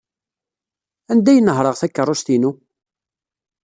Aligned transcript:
Anda 1.11 1.29
ay 1.31 1.39
nehhṛeɣ 1.41 1.75
takeṛṛust-inu? 1.77 2.51